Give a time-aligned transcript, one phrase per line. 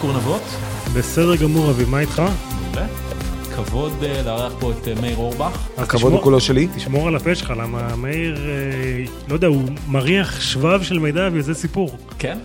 [0.00, 0.42] קורה נבות?
[0.96, 2.22] בסדר גמור, אבי, מה איתך?
[2.64, 2.86] מעולה.
[3.56, 5.68] כבוד אה, לארח פה את אה, מאיר אורבך.
[5.76, 6.68] הכבוד הוא כולו שלי.
[6.76, 11.54] תשמור על הפה שלך, למה מאיר, אה, לא יודע, הוא מריח שבב של מידע וזה
[11.54, 11.96] סיפור.
[12.18, 12.38] כן.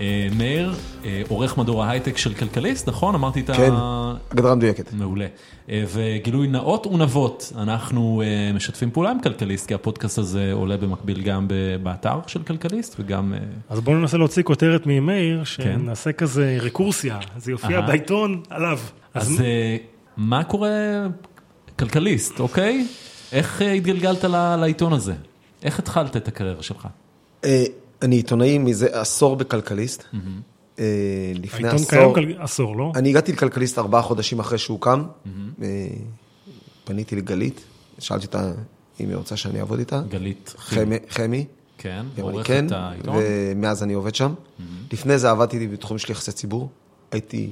[0.00, 0.74] אה, מאיר,
[1.04, 3.14] אה, עורך מדור ההייטק של כלכליסט, נכון?
[3.14, 3.54] אמרתי את ה...
[3.54, 3.72] כן,
[4.30, 4.92] הגדרה מדויקת.
[4.92, 5.26] מעולה.
[5.70, 8.22] אה, וגילוי נאות ונבות, אנחנו
[8.54, 11.48] משתפים פעולה עם כלכליסט, כי הפודקאסט הזה עולה במקביל גם
[11.82, 13.34] באתר של כלכליסט וגם...
[13.68, 15.44] אז בואו ננסה להוציא כותרת ממאיר, כן.
[15.44, 17.80] שנעשה כזה רקורסיה, זה יופיע.
[17.80, 18.78] בעיתון עליו.
[19.14, 19.42] אז
[20.16, 21.06] מה קורה
[21.78, 22.86] כלכליסט, אוקיי?
[23.32, 24.24] איך התגלגלת
[24.58, 25.14] לעיתון הזה?
[25.62, 26.88] איך התחלת את הקריירה שלך?
[28.02, 30.04] אני עיתונאי מזה עשור בכלכליסט.
[30.78, 30.84] אה,
[31.34, 32.92] לפני העיתון עשור, קיים כל- עשור, לא?
[32.96, 35.02] אני הגעתי לכלכליסט ארבעה חודשים אחרי שהוא קם.
[35.62, 35.86] אה,
[36.84, 37.60] פניתי לגלית,
[37.98, 38.52] שאלתי אותה
[39.00, 40.02] אם היא רוצה שאני אעבוד איתה.
[40.08, 41.44] גלית חמי, חמי,
[41.78, 43.14] כן, עורכת כן, העיתון.
[43.18, 44.34] ומאז אני עובד שם.
[44.92, 46.70] לפני זה עבדתי בתחום של יחסי ציבור.
[47.12, 47.50] הייתי,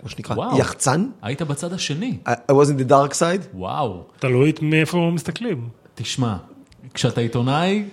[0.00, 0.58] כמו שנקרא, וואו.
[0.58, 1.08] יחצן.
[1.22, 3.54] היית בצד השני, I I was in the dark side.
[3.54, 4.02] וואו.
[4.18, 5.68] תלוי מאיפה מסתכלים.
[5.94, 6.36] תשמע,
[6.94, 7.84] כשאתה עיתונאי,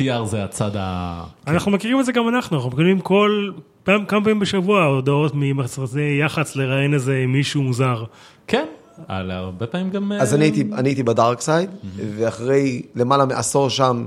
[0.00, 1.24] ה-PR זה הצד ה...
[1.46, 3.50] אנחנו מכירים את זה גם אנחנו, אנחנו מקבלים כל
[3.84, 8.04] פעם, כמה פעמים בשבוע הודעות ממכרזי יח"צ לראיין איזה מישהו מוזר.
[8.46, 8.66] כן,
[9.08, 10.12] על הרבה פעמים גם...
[10.12, 14.06] אז אה, אני הייתי, אני הייתי ב dark side, ואחרי למעלה מעשור שם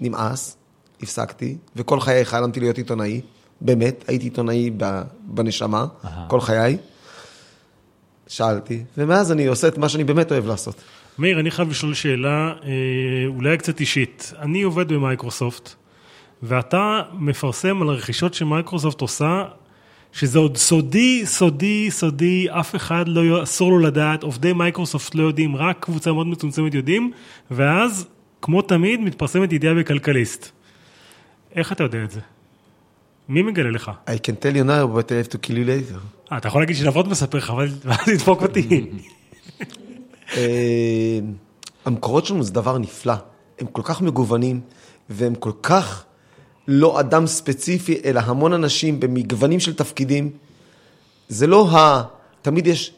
[0.00, 0.56] נמאס,
[1.02, 3.20] הפסקתי, וכל חיי חלמתי להיות עיתונאי,
[3.60, 6.26] באמת, הייתי עיתונאי ב- בנשמה, אהה.
[6.28, 6.76] כל חיי.
[8.28, 10.74] שאלתי, ומאז אני עושה את מה שאני באמת אוהב לעשות.
[11.18, 12.70] מאיר, אני חייב לשאול שאלה אה,
[13.26, 14.32] אולי קצת אישית.
[14.38, 15.74] אני עובד במייקרוסופט,
[16.42, 19.44] ואתה מפרסם על הרכישות שמייקרוסופט עושה,
[20.12, 25.56] שזה עוד סודי, סודי, סודי, אף אחד לא, אסור לו לדעת, עובדי מייקרוסופט לא יודעים,
[25.56, 27.12] רק קבוצה מאוד מצומצמת יודעים,
[27.50, 28.06] ואז,
[28.42, 30.50] כמו תמיד, מתפרסמת ידיעה בכלכליסט.
[31.54, 32.20] איך אתה יודע את זה?
[33.28, 33.90] מי מגלה לך?
[34.06, 35.98] I can tell you now, but I have to kill you later.
[36.32, 37.68] אה, אתה יכול להגיד שנבות מספר לך, אבל
[38.06, 38.68] תדפוק אותי.
[40.36, 41.18] אה,
[41.84, 43.14] המקורות שלנו זה דבר נפלא.
[43.58, 44.60] הם כל כך מגוונים,
[45.10, 46.04] והם כל כך
[46.68, 50.30] לא אדם ספציפי, אלא המון אנשים במגוונים של תפקידים.
[51.28, 52.02] זה לא ה...
[52.42, 52.94] תמיד יש,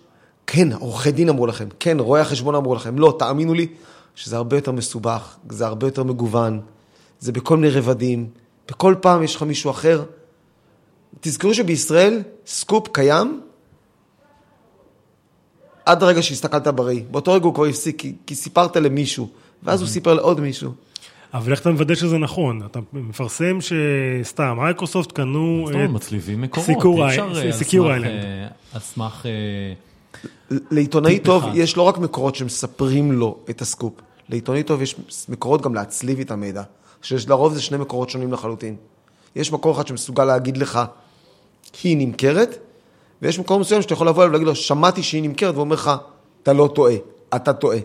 [0.47, 2.99] כן, עורכי דין אמרו לכם, כן, רואי החשבון אמרו לכם.
[2.99, 3.67] לא, תאמינו לי
[4.15, 6.61] שזה הרבה יותר מסובך, זה הרבה יותר מגוון,
[7.21, 8.29] זה בכל מיני רבדים,
[8.69, 10.05] בכל פעם יש לך מישהו אחר.
[11.21, 13.41] תזכרו שבישראל סקופ קיים
[15.85, 17.03] עד הרגע שהסתכלת בראי.
[17.11, 19.29] באותו רגע הוא כבר הפסיק, כי, כי סיפרת למישהו,
[19.63, 20.73] ואז הוא סיפר לעוד מישהו.
[21.35, 22.63] אבל איך אתה מוודא שזה נכון?
[22.67, 25.91] אתה מפרסם שסתם, מייקרוסופט קנו את...
[25.91, 27.11] מצליבים מקורות, Secure אה,
[27.91, 28.25] Islands.
[28.25, 29.27] אה, על סמך...
[29.27, 29.73] אה,
[30.71, 31.53] לעיתונאי טוב אחד.
[31.55, 33.93] יש לא רק מקורות שמספרים לו את הסקופ,
[34.29, 34.95] לעיתונאי טוב יש
[35.29, 36.63] מקורות גם להצליב איתם מידע,
[37.03, 38.77] שלרוב זה שני מקורות שונים לחלוטין.
[39.37, 40.81] יש מקור אחד שמסוגל להגיד לך,
[41.83, 42.59] היא נמכרת,
[43.23, 45.91] ויש מקור מסוים שאתה יכול לבוא אליו ולהגיד לו, שמעתי שהיא נמכרת, והוא אומר לך,
[46.43, 46.95] אתה לא טועה,
[47.37, 47.79] אתה טועה.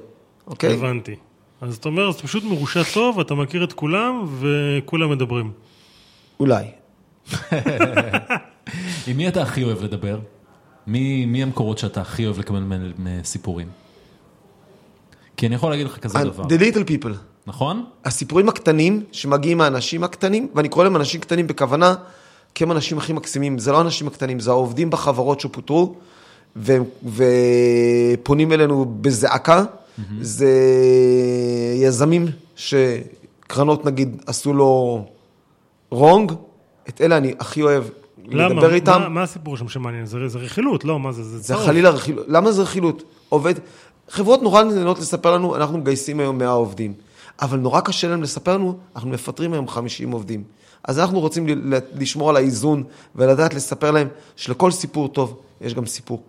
[0.47, 0.73] אוקיי?
[0.73, 1.15] הבנתי.
[1.61, 5.51] אז אתה אומר, זה פשוט מרושע טוב, אתה מכיר את כולם, וכולם מדברים.
[6.39, 6.65] אולי.
[9.07, 10.19] עם מי אתה הכי אוהב לדבר?
[10.87, 13.67] מי מי המקורות שאתה הכי אוהב לקבל מהם מהם סיפורים?
[15.37, 17.15] כי אני יכול להגיד לך כזה דבר, The little people.
[17.47, 17.85] נכון?
[18.05, 21.95] הסיפורים הקטנים שמגיעים מהאנשים הקטנים, ואני קורא להם אנשים קטנים בכוונה,
[22.55, 23.59] כי הם האנשים הכי מקסימים.
[23.59, 25.95] זה לא האנשים הקטנים, זה העובדים בחברות שפוטרו,
[26.55, 26.77] ו-
[28.13, 29.63] ופונים אלינו בזעקה.
[30.21, 30.49] זה
[31.75, 35.05] יזמים שקרנות נגיד עשו לו
[35.89, 36.31] רונג,
[36.89, 37.83] את אלה אני הכי אוהב
[38.27, 38.47] למה?
[38.47, 38.99] לדבר איתם.
[39.01, 40.05] מה, מה הסיפור שם שמעניין?
[40.05, 40.99] זה, זה רכילות, לא?
[40.99, 41.23] מה זה?
[41.23, 41.65] זה, זה צורך.
[41.65, 42.25] חלילה רכילות.
[42.29, 43.03] למה זה רכילות?
[43.29, 43.53] עובד...
[44.09, 46.93] חברות נורא נהנות לספר לנו, אנחנו מגייסים היום 100 עובדים.
[47.41, 50.43] אבל נורא קשה להם לספר לנו, אנחנו מפטרים היום 50 עובדים.
[50.83, 51.47] אז אנחנו רוצים
[51.95, 52.83] לשמור על האיזון
[53.15, 56.23] ולדעת לספר להם שלכל סיפור טוב יש גם סיפור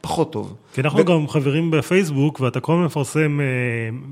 [0.00, 0.54] פחות טוב.
[0.74, 3.46] כי אנחנו ו- גם חברים בפייסבוק, ואתה כל הזמן מפרסם, אה,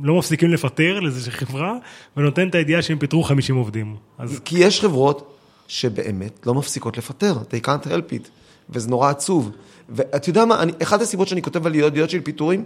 [0.02, 1.74] לא מפסיקים לפטר לאיזושהי חברה,
[2.16, 3.96] ונותן את הידיעה שהם פיטרו 50 עובדים.
[4.18, 5.34] אז כי יש חברות
[5.68, 8.28] שבאמת לא מפסיקות לפטר, they can't help it,
[8.70, 9.50] וזה נורא עצוב.
[9.88, 12.64] ואתה יודע מה, אני, אחת הסיבות שאני כותב על ידיעות של פיטורים,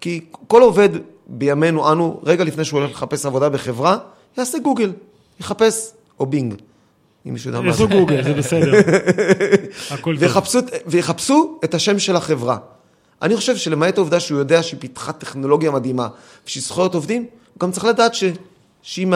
[0.00, 0.88] כי כל עובד
[1.26, 3.98] בימינו אנו, רגע לפני שהוא הולך לחפש עבודה בחברה,
[4.38, 4.92] יעשה גוגל,
[5.40, 5.90] יחפש,
[6.20, 6.54] או בינג,
[7.26, 7.82] אם מישהו יודע מה זה.
[7.82, 8.72] יעשו גוגל, זה בסדר.
[9.90, 10.22] הכל טוב.
[10.22, 12.58] ויחפשו, ויחפשו את השם של החברה.
[13.22, 16.08] אני חושב שלמעט העובדה שהוא יודע שהיא פיתחה טכנולוגיה מדהימה
[16.46, 18.24] ושהיא זכויות עובדים, הוא גם צריך לדעת ש,
[18.82, 19.06] שהיא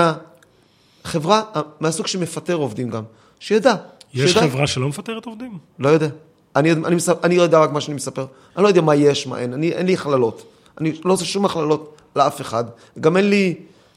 [1.05, 1.43] מהחברה,
[1.81, 3.03] מהסוג שמפטר עובדים גם.
[3.41, 3.75] שידע.
[4.15, 4.47] יש שידע.
[4.47, 5.59] חברה שלא מפטרת עובדים?
[5.79, 6.09] לא יודע.
[6.57, 8.27] אני, אני, מספר, אני יודע רק מה שאני מספר.
[8.57, 9.53] אני לא יודע מה יש, מה אין.
[9.53, 10.43] אני, אין לי הכללות.
[10.81, 12.65] אני לא עושה שום הכללות לאף אחד.
[13.01, 13.55] גם אין לי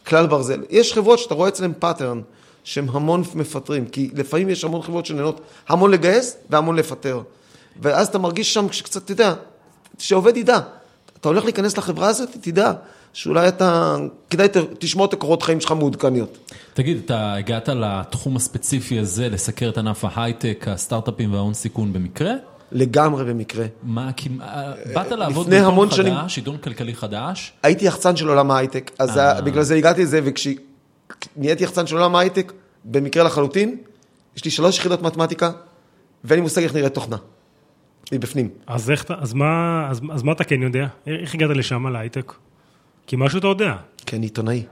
[0.07, 0.63] כלל ברזל.
[0.69, 2.22] יש חברות שאתה רואה אצלם pattern,
[2.63, 7.22] שהם המון מפטרים, כי לפעמים יש המון חברות שנהנות המון לגייס והמון לפטר.
[7.81, 9.33] ואז אתה מרגיש שם שקצת, אתה יודע,
[10.00, 10.60] שעובד ידע.
[11.19, 12.74] אתה הולך להיכנס לחברה הזאת, תדע
[13.13, 13.95] שאולי אתה,
[14.30, 14.48] כדאי
[14.80, 16.38] תשמור את הקורות חיים שלך מעודכניות.
[16.74, 22.33] תגיד, אתה הגעת לתחום הספציפי הזה, לסקר את ענף ההייטק, הסטארט-אפים וההון סיכון במקרה?
[22.71, 23.65] לגמרי במקרה.
[23.83, 24.29] מה, כי,
[24.94, 29.17] באת לעבוד בעיתון המון שנים- חדש, עיתון כלכלי חדש, הייתי יחצן של עולם ההייטק, אז
[29.17, 29.41] אה.
[29.41, 32.53] בגלל זה הגעתי לזה, וכשנהייתי יחצן של עולם ההייטק,
[32.85, 33.77] במקרה לחלוטין,
[34.38, 35.51] יש לי שלוש יחידות מתמטיקה,
[36.23, 37.17] ואין לי מושג איך נראית תוכנה.
[38.12, 38.50] מבפנים.
[38.67, 40.88] אז איך אז מה, אז, אז מה אתה כן יודע?
[41.07, 42.33] איך הגעת לשם, להייטק?
[43.07, 43.75] כי משהו אתה יודע.
[44.06, 44.63] כי אני עיתונאי.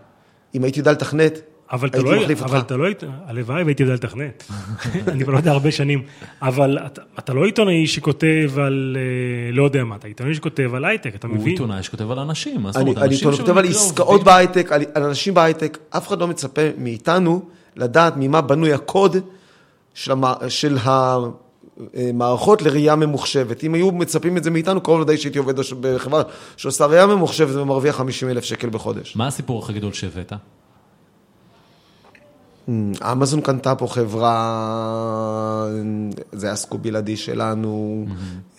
[0.56, 1.40] אם הייתי יודע לתכנת,
[1.72, 2.66] אבל אתה הייתי לא, מחליף אבל אותך.
[2.66, 4.44] אתה לא היית, הלוואי והייתי יודע לתכנת.
[5.08, 6.04] אני כבר לא יודע הרבה שנים.
[6.42, 10.86] אבל אתה, אתה לא עיתונאי שכותב על, אה, לא יודע מה, אתה עיתונאי שכותב על
[10.86, 11.48] הייטק, אתה הוא מבין?
[11.48, 15.04] עיתונאי שכותב על אנשים, אני, אומרת, אני אנשים כותב על שבמקרה עסקאות בהייטק, על, על
[15.04, 17.42] אנשים בהייטק, אף אחד לא מצפה מאיתנו
[17.76, 19.18] לדעת ממה בנוי הקוד
[19.94, 20.34] של, המע...
[20.50, 23.64] של המערכות לראייה ממוחשבת.
[23.64, 26.24] אם היו מצפים את זה מאיתנו, קרוב לדי שהייתי עובד בחברה
[26.58, 29.16] שעושה ראייה ממוחשבת ומרוויח 50 אלף שקל בחודש.
[29.16, 30.34] מה הסיפור הכי גדול שהבאת?
[33.12, 35.68] אמזון קנתה פה חברה,
[36.32, 38.06] זה היה סקופ בלעדי שלנו,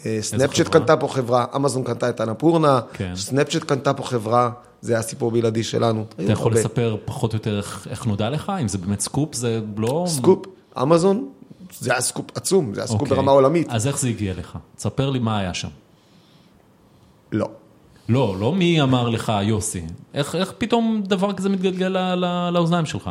[0.07, 0.81] אה, סנאפצ'אט חברה?
[0.81, 3.13] קנתה פה חברה, אמזון קנתה את אנפורנה, כן.
[3.17, 6.05] סנאפצ'אט קנתה פה חברה, זה היה סיפור בלעדי שלנו.
[6.15, 8.53] אתה יכול לספר פחות או יותר איך, איך נודע לך?
[8.61, 10.05] אם זה באמת סקופ, זה לא...
[10.09, 10.47] סקופ,
[10.83, 11.29] אמזון,
[11.79, 13.17] זה היה סקופ עצום, זה היה סקופ אוקיי.
[13.17, 13.69] ברמה עולמית.
[13.71, 14.59] אז איך זה הגיע לך?
[14.77, 15.69] תספר לי מה היה שם.
[17.33, 17.49] לא.
[18.09, 19.83] לא, לא מי אמר לך יוסי.
[20.15, 21.97] איך, איך פתאום דבר כזה מתגלגל
[22.51, 23.11] לאוזניים שלך?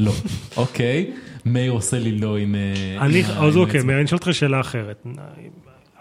[0.00, 0.12] לא.
[0.56, 1.10] אוקיי.
[1.44, 2.54] מאיר עושה לי לא עם...
[2.54, 3.82] אה, אני, אז אוקיי.
[3.82, 5.06] מאיר, אני אשאל אותך שאלה אחרת.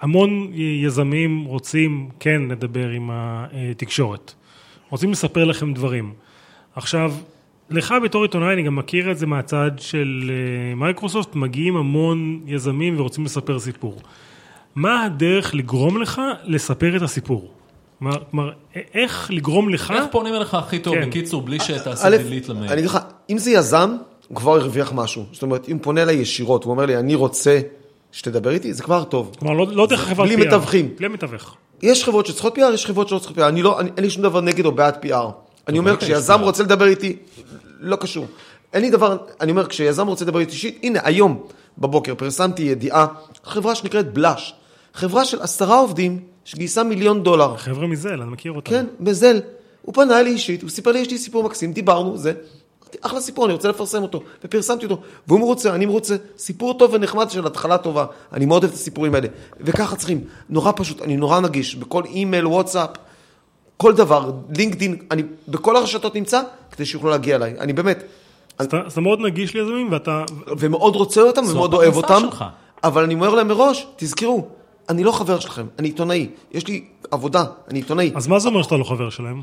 [0.01, 4.33] המון יזמים רוצים כן לדבר עם התקשורת.
[4.89, 6.13] רוצים לספר לכם דברים.
[6.75, 7.13] עכשיו,
[7.69, 12.99] לך בתור עיתונאי, אני גם מכיר את זה מהצד של אה, מייקרוסופט, מגיעים המון יזמים
[12.99, 14.01] ורוצים לספר סיפור.
[14.75, 17.53] מה הדרך לגרום לך לספר את הסיפור?
[17.99, 18.51] כלומר,
[18.93, 19.91] איך לגרום לך...
[19.91, 21.09] איך פונים אליך הכי טוב, כן.
[21.09, 22.71] בקיצור, בלי שתעשה דילית למייל?
[22.71, 22.97] אני אגיד לך,
[23.29, 23.95] אם זה יזם,
[24.27, 25.23] הוא כבר הרוויח משהו.
[25.31, 27.59] זאת אומרת, אם הוא פונה אליי ישירות, הוא אומר לי, אני רוצה
[28.11, 29.35] שתדבר איתי, זה כבר טוב.
[29.39, 30.47] כלומר, לא, לא דרך חברת בלי PR.
[30.47, 30.89] מתווכים.
[30.97, 31.55] בלי מתווך.
[31.81, 33.41] יש חברות שצריכות PR, יש חברות שלא צריכות PR.
[33.41, 35.15] אני לא, אני, אין לי שום דבר נגד או בעד PR.
[35.67, 36.43] אני אומר, אוקיי, כשיזם יש PR.
[36.43, 37.15] רוצה לדבר איתי,
[37.79, 38.25] לא קשור.
[38.73, 41.43] אין לי דבר, אני אומר, כשיזם רוצה לדבר איתי אישית, הנה, היום
[41.77, 43.05] בבוקר פרסמתי ידיעה,
[43.43, 44.53] חברה שנקראת בלאש.
[44.93, 47.57] חברה של עשרה עובדים, שגייסה מיליון דולר.
[47.57, 48.71] חבר'ה מזל, אני מכיר אותם.
[48.71, 49.39] כן, בזל.
[49.81, 52.33] הוא פנה אלי אישית, הוא סיפר לי, יש לי סיפור מקסים, דיברנו, זה.
[52.89, 54.21] אמרתי, אחלה סיפור, אני רוצה לפרסם אותו.
[54.43, 55.01] ופרסמתי אותו.
[55.27, 56.15] והוא מרוצה, אני מרוצה.
[56.37, 58.05] סיפור טוב ונחמד של התחלה טובה.
[58.33, 59.27] אני מאוד אוהב את הסיפורים האלה.
[59.61, 60.23] וככה צריכים.
[60.49, 61.75] נורא פשוט, אני נורא נגיש.
[61.75, 62.89] בכל אימייל, וואטסאפ,
[63.77, 66.41] כל דבר, לינקדין, אני בכל הרשתות נמצא,
[66.71, 67.55] כדי שיוכלו להגיע אליי.
[67.59, 68.03] אני באמת,
[68.57, 70.23] אז אתה, מאוד נגיש ליזמים ואתה...
[70.57, 72.19] ומאוד רוצה אותם, ומאוד אוהב אותם.
[72.19, 72.45] שלך.
[72.83, 74.47] אבל אני אומר להם מראש, תזכרו,
[74.89, 76.29] אני לא חבר שלכם, אני עיתונאי.
[76.51, 78.11] יש לי עבודה, אני עיתונאי.
[78.15, 79.41] אז מה זה אומר שאתה לא חבר שלהם?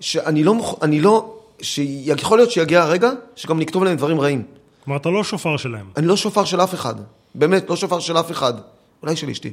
[0.00, 0.78] שאני לא, מוכ...
[0.82, 4.42] אני לא, שיכול להיות שיגיע הרגע שגם נכתוב להם דברים רעים.
[4.84, 5.86] כלומר, אתה לא שופר שלהם.
[5.96, 6.94] אני לא שופר של אף אחד,
[7.34, 8.54] באמת, לא שופר של אף אחד,
[9.02, 9.52] אולי של אשתי.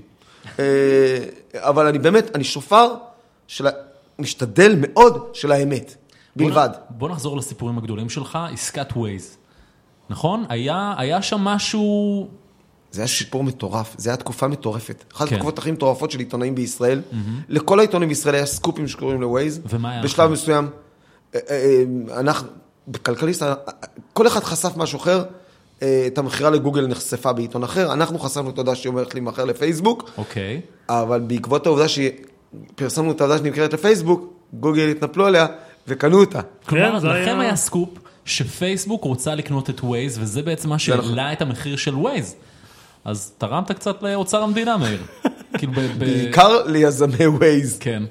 [0.60, 0.64] אה,
[1.56, 2.88] אבל אני באמת, אני שופר
[3.48, 3.68] של,
[4.20, 5.96] משתדל מאוד של האמת,
[6.36, 6.70] בוא נ- בלבד.
[6.90, 9.38] בוא נחזור לסיפורים הגדולים שלך, עסקת ווייז.
[10.10, 10.46] נכון?
[10.50, 12.28] היה, היה שם משהו...
[12.92, 15.04] זה היה סיפור מטורף, זה היה תקופה מטורפת.
[15.16, 15.36] אחת כן.
[15.36, 17.02] התקופות הכי מטורפות של עיתונאים בישראל.
[17.50, 19.60] לכל העיתונאים בישראל היה סקופים שקוראים לווייז.
[19.70, 20.34] ומה היה בשלב אחר?
[20.34, 20.70] מסוים,
[22.18, 22.48] אנחנו,
[22.88, 23.54] בכלכליסט, אה,
[24.14, 25.24] כל אחד חשף משהו אחר.
[25.82, 30.12] אה, את המכירה לגוגל נחשפה בעיתון אחר, אנחנו חשפנו את ההודעה שהיא הולכת להימכר לפייסבוק,
[30.18, 30.62] אוקיי.
[30.90, 35.46] אבל בעקבות העובדה שפרסמנו את ההודעה שנמכרת לפייסבוק, גוגל התנפלו עליה
[35.88, 36.40] וקנו אותה.
[36.66, 37.90] כלומר, זה לכם היה- היה סקופ
[38.26, 40.80] שפייסבוק רוצה לקנות את ווייז, וזה בעצם מה נכון.
[40.80, 42.36] שהעלה את המחיר של ווייז.
[43.06, 45.02] אז תרמת קצת לאוצר המדינה, מאיר.
[45.58, 45.80] כאילו, ב...
[46.00, 47.78] בעיקר ליזמי ווייז.
[47.80, 48.04] כן.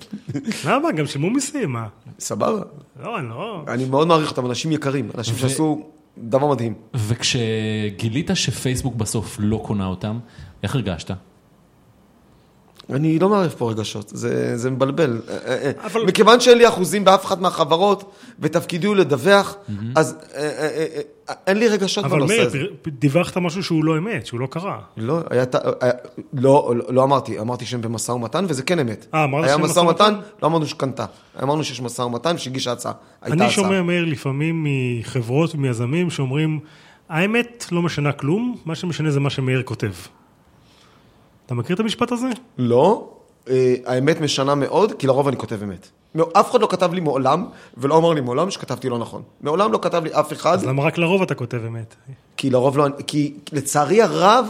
[0.67, 0.93] למה?
[0.93, 1.87] גם שילמו מיסים, מה?
[2.19, 2.63] סבבה.
[3.03, 3.65] לא, אני לא...
[3.69, 5.87] אני מאוד מעריך אותם, אנשים יקרים, אנשים שעשו
[6.19, 6.75] דבר מדהים.
[6.95, 10.19] וכשגילית שפייסבוק בסוף לא קונה אותם,
[10.63, 11.11] איך הרגשת?
[12.93, 15.21] אני לא מערב פה רגשות, זה, זה מבלבל.
[15.29, 16.05] אבל- אבל...
[16.07, 19.57] מכיוון שאין לי אחוזים באף אחת מהחברות, ותפקידי הוא לדווח,
[19.97, 20.87] אז אה, אה, אה,
[21.29, 22.59] אה, אין לי רגשות אבל בנושא מאיר, הזה.
[22.83, 24.79] פר- דיווחת משהו שהוא לא אמת, שהוא לא קרה.
[24.97, 25.45] לא, היה,
[25.81, 25.93] היה,
[26.33, 29.07] לא, לא, לא אמרתי, אמרתי שהם במשא ומתן, וזה כן אמת.
[29.15, 30.15] אה, אמרת שהם משא משא ומתן?
[30.43, 31.05] לא אמרנו שקנתה.
[31.43, 32.93] אמרנו שיש משא ומתן, שהגישה הצעה.
[33.23, 33.51] אני הצעה.
[33.51, 36.61] שומע, מאיר, לפעמים מחברות ומיזמים שאומרים,
[37.09, 39.91] האמת לא משנה כלום, מה שמשנה זה מה שמאיר כותב.
[41.47, 42.29] אתה מכיר את המשפט הזה?
[42.59, 43.09] לא,
[43.51, 45.89] אה, האמת משנה מאוד, כי לרוב אני כותב אמת.
[46.33, 47.47] אף אחד לא כתב לי מעולם,
[47.77, 49.23] ולא אמר לי מעולם שכתבתי לא נכון.
[49.41, 51.95] מעולם לא כתב לי אף אחד, אז למה רק לרוב אתה כותב אמת?
[52.37, 54.47] כי לרוב לא, כי לצערי הרב,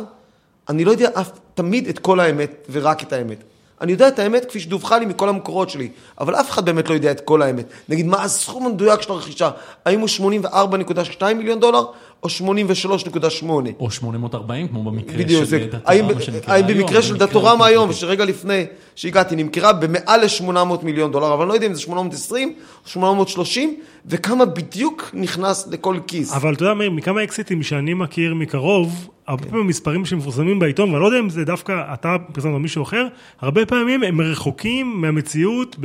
[0.69, 3.45] אני לא יודע אף, תמיד את כל האמת ורק את האמת.
[3.85, 5.89] אני יודע את האמת כפי שדווחה לי מכל המקורות שלי,
[6.21, 7.67] אבל אף אחד באמת לא יודע את כל האמת.
[7.89, 9.51] נגיד, מה הסכום המדויק של הרכישה?
[9.85, 10.09] האם הוא
[10.43, 11.85] 84.2 מיליון דולר
[12.23, 13.47] או 83.8?
[13.81, 17.17] או 840, כמו במקרה בדיוק, של זה, דאטה האם, רמה שנקרא האם היום, במקרה של
[17.17, 17.93] דאטורמה היום.
[17.93, 22.55] שרגע לפני שהגעתי, נמכרה במעל ל-800 מיליון דולר, אבל אני לא יודע אם זה 820
[22.85, 26.33] או 830, וכמה בדיוק נכנס לכל כיס.
[26.33, 31.07] אבל אתה יודע, מכמה אקזיטים שאני מכיר מקרוב, הרבה פעמים מספרים שמפורסמים בעיתון, ואני לא
[31.07, 33.07] יודע אם זה דווקא אתה פרסמת או מישהו אחר,
[33.41, 35.77] הרבה פעמים הם רחוקים מהמציאות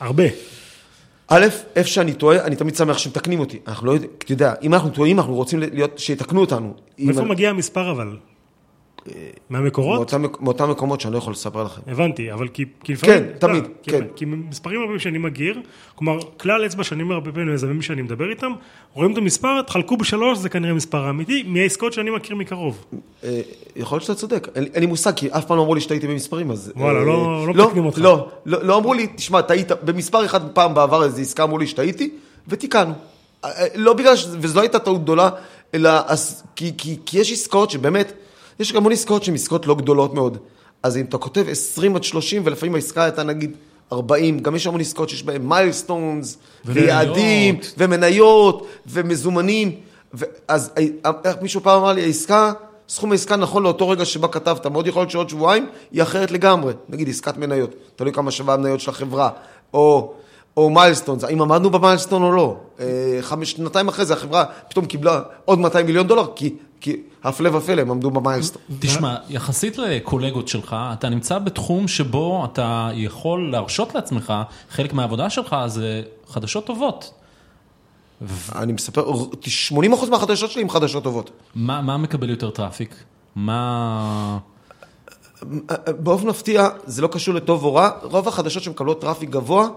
[0.00, 0.24] בהרבה.
[1.28, 1.46] א',
[1.76, 3.58] איפה שאני טועה, אני תמיד שמח שמתקנים אותי.
[3.66, 6.74] אנחנו לא יודעים, אתה יודע, אם אנחנו טועים, אנחנו רוצים להיות, שיתקנו אותנו.
[6.98, 8.16] מאיפה מגיע המספר אבל?
[9.50, 9.96] מהמקורות?
[9.96, 11.80] מאותם, מאותם מקומות שאני לא יכול לספר לכם.
[11.86, 13.18] הבנתי, אבל כי, כי לפעמים...
[13.18, 14.04] כן, אתה תמיד, כי, כן.
[14.16, 15.60] כי מספרים רבים שאני מכיר,
[15.94, 18.52] כלומר, כלל אצבע שאני אומר הרבה פעמים ליזמים שאני מדבר איתם,
[18.94, 22.84] רואים את המספר, תחלקו בשלוש, זה כנראה מספר האמיתי, מהעסקאות שאני מכיר מקרוב.
[23.24, 23.40] אה,
[23.76, 26.06] יכול להיות שאתה צודק, אין, אין לי מושג, כי אף פעם לא אמרו לי שטעיתי
[26.06, 26.72] במספרים, אז...
[26.76, 27.98] וואלה, אה, לא- לא מתקנים אותך.
[27.98, 31.66] לא, לא, לא אמרו לי, תשמע, טעית, במספר אחד פעם בעבר איזו עסקה אמרו לי
[31.66, 32.10] שטעיתי,
[32.48, 32.92] ותיקנו.
[33.44, 35.30] אה, אה, לא בגלל, וזו לא הייתה טעות גדולה,
[35.74, 35.90] אלא,
[36.56, 38.12] כי, כי, כי יש עסקאות שבאמת,
[38.60, 40.38] יש גם המון עסקאות שהן עסקאות לא גדולות מאוד.
[40.82, 43.56] אז אם אתה כותב 20 עד 30, ולפעמים העסקה הייתה נגיד
[43.92, 46.38] 40, גם יש המון עסקאות שיש בהן מיילסטונס.
[46.64, 49.72] ויעדים, ומניות, ומזומנים.
[50.48, 52.52] אז אה, איך מישהו פעם אמר לי, העסקה,
[52.88, 56.72] סכום העסקה נכון לאותו רגע שבה כתבת, מאוד יכול להיות שעוד שבועיים היא אחרת לגמרי.
[56.88, 59.30] נגיד עסקת מניות, תלוי כמה שווה המניות של החברה,
[59.74, 60.12] או,
[60.56, 62.56] או milestones, האם עמדנו ב milestone או לא.
[62.80, 67.56] אה, חמש, שנתיים אחרי זה החברה פתאום קיבלה עוד 200 מיליון דולר, כי, כי הפלא
[67.56, 68.62] ופלא הם עמדו ב milestone.
[68.78, 74.32] תשמע, יחסית לקולגות שלך, אתה נמצא בתחום שבו אתה יכול להרשות לעצמך,
[74.70, 77.12] חלק מהעבודה שלך זה חדשות טובות.
[78.54, 79.10] אני מספר,
[79.72, 81.30] 80% מהחדשות שלי הם חדשות טובות.
[81.54, 82.94] מה, מה מקבל יותר traffic?
[83.36, 84.38] מה...
[85.86, 89.68] באופן מפתיע, זה לא קשור לטוב או רע, רוב החדשות שמקבלות traffic גבוה,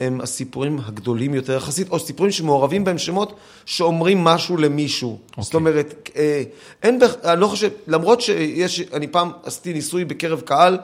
[0.00, 5.18] הם הסיפורים הגדולים יותר יחסית, או סיפורים שמעורבים בהם שמות שאומרים משהו למישהו.
[5.32, 5.42] Okay.
[5.42, 6.42] זאת אומרת, אה,
[6.82, 10.78] אין, אני לא חושב, למרות שיש, אני פעם עשיתי ניסוי בקרב קהל,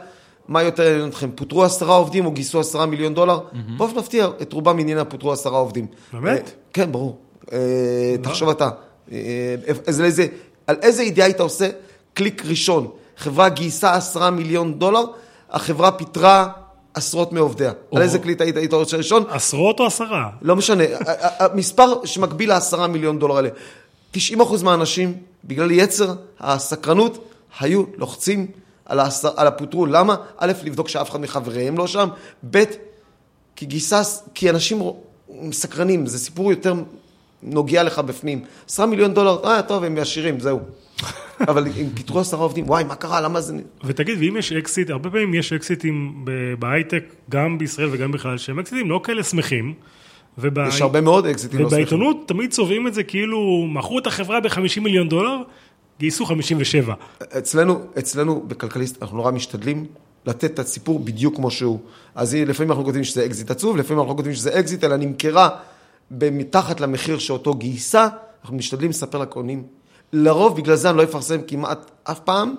[0.48, 3.38] מה יותר עניין אתכם, פוטרו עשרה עובדים או גייסו עשרה מיליון דולר?
[3.38, 3.78] Mm-hmm.
[3.78, 5.86] באופן מפתיע, את רובם עניינה פוטרו עשרה עובדים.
[6.12, 6.46] באמת?
[6.46, 7.18] אה, כן, ברור.
[7.52, 8.70] אה, תחשוב אתה,
[9.12, 9.54] אה,
[9.86, 10.26] אז איזה,
[10.66, 11.68] על איזה ידיעה היית עושה
[12.14, 12.88] קליק ראשון?
[13.16, 15.04] חברה גייסה עשרה מיליון דולר,
[15.50, 16.48] החברה פיטרה
[16.96, 17.72] עשרות מעובדיה.
[17.94, 19.24] על איזה קליק היית היית רוצה ראשון?
[19.28, 20.30] עשרות או עשרה?
[20.42, 20.84] לא משנה,
[21.38, 23.48] המספר שמקביל לעשרה מיליון דולר האלה.
[24.10, 27.28] 90 אחוז מהאנשים, בגלל יצר הסקרנות,
[27.60, 28.46] היו לוחצים
[28.84, 29.86] על, העשר, על הפוטרו.
[29.86, 30.16] למה?
[30.36, 32.08] א', לבדוק שאף אחד מחבריהם לא שם,
[32.50, 32.64] ב',
[33.56, 34.02] כי גייסה,
[34.34, 34.82] כי אנשים
[35.52, 36.74] סקרנים, זה סיפור יותר
[37.42, 38.44] נוגע לך בפנים.
[38.68, 40.60] עשרה מיליון דולר, אה, טוב, הם עשירים, זהו.
[41.40, 43.56] אבל אם פיטרו עשרה עובדים, וואי, מה קרה, למה זה...
[43.84, 46.24] ותגיד, ואם יש אקזיט, הרבה פעמים יש אקזיטים
[46.58, 49.74] בהייטק, גם בישראל וגם בכלל, שהם אקזיטים לא כאלה שמחים.
[50.38, 51.82] ובע- יש הרבה מאוד אקזיטים לא שמחים.
[51.82, 55.36] ובעיתונות תמיד צובעים את זה כאילו, מכרו את החברה ב-50 מיליון דולר,
[56.00, 56.94] גייסו 57.
[57.38, 59.86] אצלנו, אצלנו בכלכליסט אנחנו נורא משתדלים
[60.26, 61.80] לתת את הסיפור בדיוק כמו שהוא.
[62.14, 65.48] אז לפעמים אנחנו כותבים שזה אקזיט עצוב, לפעמים אנחנו כותבים שזה אקזיט, אלא נמכרה
[66.10, 68.08] מתחת למחיר שאותו גייסה,
[68.42, 69.62] אנחנו משתדלים לספר לקוראים.
[70.12, 72.54] לרוב, בגלל זה אני לא אפרסם כמעט אף פעם,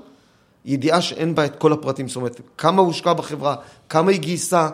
[0.66, 3.56] ידיעה שאין בה את כל הפרטים, זאת אומרת, כמה הושקע בחברה,
[3.90, 4.70] כמה היא גייסה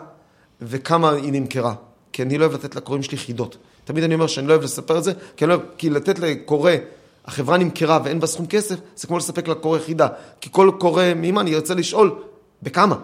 [0.62, 1.74] וכמה היא נמכרה.
[2.12, 3.56] כי אני לא אוהב לתת לקוראים שלי חידות.
[3.84, 6.72] תמיד אני אומר שאני לא אוהב לספר את זה, כי, לא כי לתת לקורא,
[7.24, 10.08] החברה נמכרה ואין בה סכום כסף, זה כמו לספק לקורא חידה.
[10.40, 12.14] כי כל קורא מימן ירצה לשאול,
[12.62, 12.96] בכמה?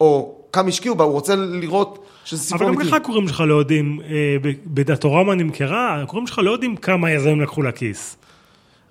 [0.00, 2.90] או כמה השקיעו בה, הוא רוצה לראות שזה סיפור אבל גם אמיתי.
[2.90, 7.40] ככה הקוראים שלך לא יודעים, אה, ב- בדאטורמה נמכרה, הקוראים שלך לא יודעים כמה יזמים
[7.40, 8.16] לקחו לכיס.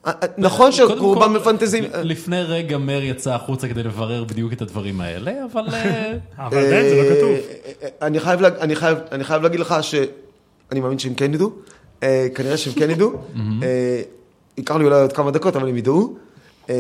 [0.07, 1.83] אה, אה, נכון שרובם מפנטזים.
[2.03, 5.62] לפני רגע מר יצא החוצה כדי לברר בדיוק את הדברים האלה, אבל...
[5.74, 6.12] אה,
[6.47, 7.29] אבל עדיין זה לא כתוב.
[7.31, 7.38] אה,
[7.83, 11.51] אה, אני חייב, להג- אני, חייב, אני חייב להגיד לך שאני מאמין שהם כן ידעו,
[12.03, 13.13] אה, כנראה שהם כן ידעו,
[13.63, 14.01] אה,
[14.57, 16.15] ייקח לי אולי עוד כמה דקות, אבל הם ידעו,
[16.69, 16.75] אה,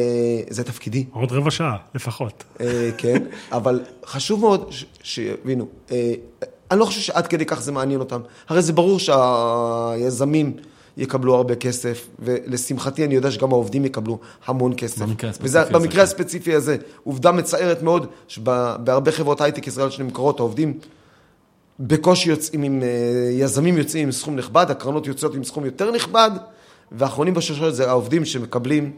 [0.49, 2.43] זה תפקידי, עוד רבע שעה לפחות.
[2.61, 6.13] אה, כן, אבל חשוב מאוד ש- שיבינו, אה,
[6.71, 10.53] אני לא חושב שעד כדי כך זה מעניין אותם, הרי זה ברור שהיזמים
[10.97, 15.01] יקבלו הרבה כסף, ולשמחתי אני יודע שגם העובדים יקבלו המון כסף.
[15.01, 15.99] במקרה הספציפי וזה, הזה, במקרה כן.
[15.99, 20.79] הספציפי הזה, עובדה מצערת מאוד, שבהרבה חברות הייטק ישראל שנמכרות, העובדים
[21.79, 22.87] בקושי יוצאים עם, אה,
[23.31, 26.31] יזמים יוצאים עם סכום נכבד, הקרנות יוצאות עם סכום יותר נכבד,
[26.91, 28.91] והאחרונים בשרשרת זה העובדים שמקבלים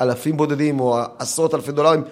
[0.00, 2.02] אלפים בודדים או עשרות אלפי דולרים,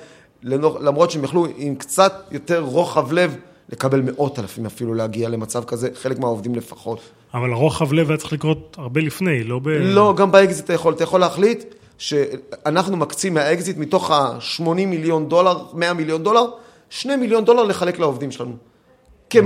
[0.43, 3.37] למרות שהם יכלו עם קצת יותר רוחב לב
[3.73, 6.99] לקבל מאות אלפים אפילו להגיע למצב כזה, חלק מהעובדים לפחות.
[7.35, 9.68] אבל הרוחב לב היה צריך לקרות הרבה לפני, לא ב...
[9.68, 11.64] לא, גם באקזיט אתה יכול, אתה יכול להחליט
[11.99, 16.44] שאנחנו מקצים מהאקזיט מתוך ה-80 מיליון דולר, 100 מיליון דולר,
[16.90, 18.56] 2 מיליון דולר לחלק לעובדים שלנו.
[19.30, 19.37] כ-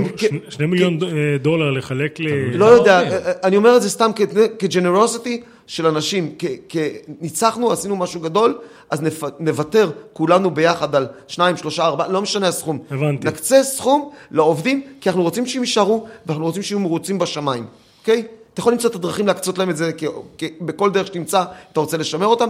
[0.49, 0.99] שני- מיליון
[1.41, 2.27] דולר לחלק ל...
[2.57, 3.01] לא יודע?
[3.43, 4.11] אני אומר את זה סתם
[4.59, 6.77] כג'נרוסיטי של אנשים, כ- כ-
[7.21, 8.57] ניצחנו, עשינו משהו גדול,
[8.89, 12.79] אז נפ- נוותר כולנו ביחד על שניים, שלושה, ארבעה, לא משנה הסכום.
[12.91, 13.27] הבנתי.
[13.27, 17.65] נקצה סכום לעובדים, כי אנחנו רוצים שהם יישארו, ואנחנו רוצים שיהיו מרוצים בשמיים,
[18.01, 18.23] אוקיי?
[18.53, 20.05] אתה יכול למצוא את הדרכים להקצות להם את זה, כי,
[20.37, 22.49] כי בכל דרך שתמצא, אתה רוצה לשמר אותם,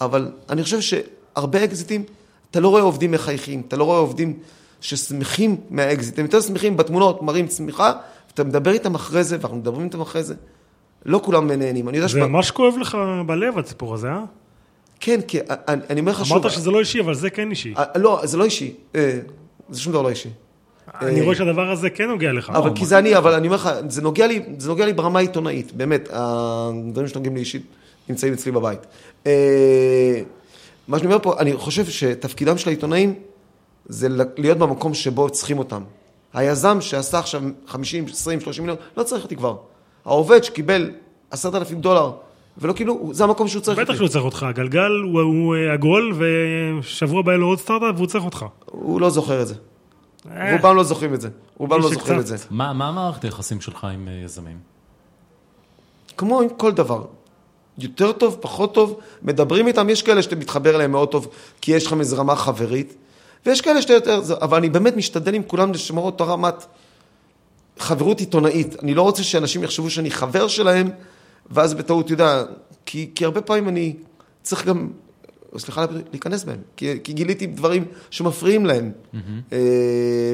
[0.00, 2.04] אבל אני חושב שהרבה אקזיטים,
[2.50, 4.38] אתה לא רואה עובדים מחייכים, אתה לא רואה עובדים
[4.80, 7.92] ששמחים מהאקזיט, הם יותר שמחים בתמונות, מראים צמיחה,
[8.30, 10.34] ואתה מדבר איתם אחרי זה, ואנחנו מדברים איתם אחרי זה.
[11.06, 11.88] לא כולם נהנים.
[11.88, 14.24] אני יודע זה ממש כואב לך בלב, הסיפור הזה, אה?
[15.00, 16.38] כן, כי אני, אני אומר לך שוב...
[16.38, 17.74] אמרת שזה לא אישי, אבל זה כן אישי.
[17.78, 18.74] אה, לא, זה לא אישי.
[18.94, 19.18] אה,
[19.68, 20.28] זה שום דבר לא אישי.
[21.00, 22.50] אני רואה שהדבר הזה כן נוגע לך.
[22.50, 25.18] אבל כי זה אני, אבל אני אומר לך, זה נוגע לי, זה נוגע לי ברמה
[25.18, 27.62] העיתונאית, באמת, הדברים שנוגעים לי אישית
[28.08, 28.86] נמצאים אצלי בבית.
[29.26, 30.20] אה,
[30.88, 33.14] מה שאני אומר פה, אני חושב שתפקידם של העיתונאים
[33.86, 35.82] זה להיות במקום שבו צריכים אותם.
[36.34, 39.56] היזם שעשה עכשיו 50, 20, 30 מיליון, לא צריך אותי כבר.
[40.06, 40.90] העובד שקיבל
[41.30, 42.10] 10,000 דולר
[42.58, 43.94] ולא קיבלו, זה המקום שהוא צריך בטח.
[43.94, 46.12] שהוא צריך אותך, הגלגל הוא- הוא אה, עגול,
[46.80, 48.44] ושבוע הבא לו עוד סטארט-אפ והוא צריך אותך.
[48.66, 49.54] הוא לא זוכר את זה.
[50.30, 51.28] אה, רובם לא זוכרים את זה.
[51.56, 52.26] רובם לא זוכרים את.
[52.26, 52.36] זה.
[52.50, 54.56] מה מה מערכת היחסים שלך עם אה, יזמים?
[56.16, 57.04] כמו עם כל דבר.
[57.78, 61.28] יותר טוב, פחות טוב, מדברים איתם, יש כאלה שאתה מתחבר אליהם מאוד טוב,
[61.60, 62.94] כי יש לכם איזו רמה חברית,
[63.46, 66.66] ויש כאלה שאתה יותר, אבל אני באמת משתדל עם כולם לשמור אותה רמת
[67.78, 68.82] חברות עיתונאית.
[68.82, 70.90] אני לא רוצה שאנשים יחשבו שאני חבר שלהם,
[71.50, 72.44] ואז בטעות, אתה יודע,
[72.86, 73.96] כי, כי הרבה פעמים אני
[74.42, 74.88] צריך גם,
[75.58, 78.92] סליחה, להיכנס בהם, כי, כי גיליתי דברים שמפריעים להם,
[79.52, 79.58] אה,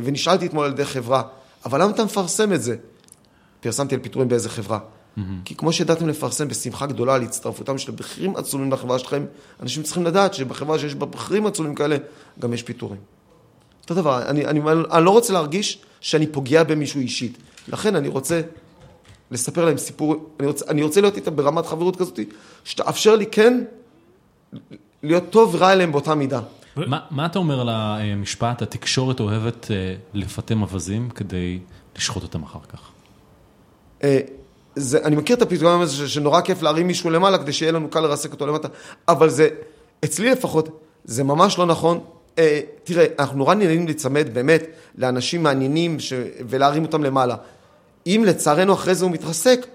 [0.05, 1.23] ונשאלתי אתמול על ידי חברה,
[1.65, 2.77] אבל למה אתה מפרסם את זה?
[3.61, 4.79] פרסמתי על פיטורים באיזה חברה.
[5.45, 9.25] כי כמו שידעתם לפרסם בשמחה גדולה על הצטרפותם של בכירים עצומים לחברה שלכם,
[9.61, 11.97] אנשים צריכים לדעת שבחברה שיש בה בכירים עצומים כאלה,
[12.39, 13.01] גם יש פיטורים.
[13.83, 14.61] אותו דבר, אני, אני,
[14.93, 17.39] אני לא רוצה להרגיש שאני פוגע במישהו אישית.
[17.69, 18.41] לכן אני רוצה
[19.31, 22.19] לספר להם סיפור, אני רוצה, אני רוצה להיות איתם ברמת חברות כזאת,
[22.65, 23.65] שתאפשר לי כן
[25.03, 26.41] להיות טוב ורע אליהם באותה מידה.
[26.77, 31.59] מה מה אתה אומר על המשפט, התקשורת אוהבת אה, לפטם אווזים כדי
[31.97, 32.81] לשחוט אותם אחר כך?
[34.05, 34.21] אה,
[34.77, 37.89] זה, אני מכיר את הפתרון הזה ש- שנורא כיף להרים מישהו למעלה כדי שיהיה לנו
[37.91, 38.69] קל לרסק אותו למטה,
[39.09, 39.49] אבל זה,
[40.05, 42.01] אצלי לפחות, זה ממש לא נכון.
[42.39, 44.63] אה, תראה, אנחנו נורא נהנים להיצמד באמת
[44.99, 46.13] לאנשים מעניינים ש...
[46.49, 47.37] ולהרים אותם למעלה.
[48.07, 49.67] אם לצערנו אחרי זה הוא מתרסק,